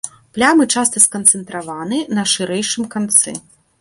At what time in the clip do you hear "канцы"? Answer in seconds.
2.97-3.37